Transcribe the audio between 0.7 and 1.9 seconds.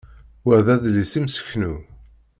adlis imseknu.